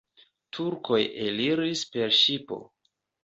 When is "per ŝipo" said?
1.97-2.59